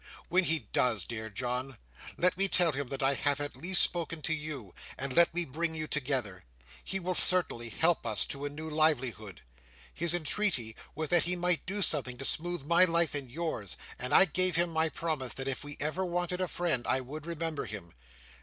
When 0.29 0.45
he 0.45 0.67
does, 0.73 1.05
dear 1.05 1.29
John, 1.29 1.77
let 2.17 2.35
me 2.35 2.47
tell 2.47 2.71
him 2.71 2.87
that 2.87 3.03
I 3.03 3.13
have 3.13 3.39
at 3.39 3.55
last 3.55 3.81
spoken 3.83 4.23
to 4.23 4.33
you, 4.33 4.73
and 4.97 5.15
let 5.15 5.31
me 5.31 5.45
bring 5.45 5.75
you 5.75 5.85
together. 5.85 6.43
He 6.83 6.99
will 6.99 7.13
certainly 7.13 7.69
help 7.69 8.03
us 8.03 8.25
to 8.25 8.43
a 8.45 8.49
new 8.49 8.67
livelihood. 8.67 9.41
His 9.93 10.15
entreaty 10.15 10.75
was 10.95 11.09
that 11.09 11.25
he 11.25 11.35
might 11.35 11.67
do 11.67 11.83
something 11.83 12.17
to 12.17 12.25
smooth 12.25 12.63
my 12.63 12.83
life 12.83 13.13
and 13.13 13.29
yours; 13.29 13.77
and 13.99 14.11
I 14.11 14.25
gave 14.25 14.55
him 14.55 14.71
my 14.71 14.89
promise 14.89 15.33
that 15.33 15.47
if 15.47 15.63
we 15.63 15.77
ever 15.79 16.03
wanted 16.03 16.41
a 16.41 16.47
friend, 16.47 16.87
I 16.87 16.99
would 17.01 17.27
remember 17.27 17.65
him. 17.65 17.93